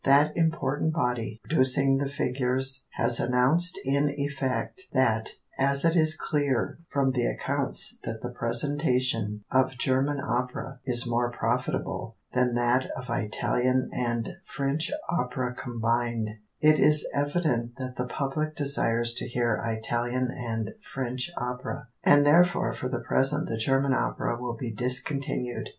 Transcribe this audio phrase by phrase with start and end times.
[0.03, 6.79] That important body, producing the figures, has announced in effect that as it is clear
[6.89, 13.09] from the accounts that the presentation of German opera is more profitable than that of
[13.11, 16.29] Italian and French opera combined,
[16.59, 22.73] it is evident that the public desires to hear Italian and French opera, and therefore
[22.73, 25.69] for the present the German opera will be discontinued.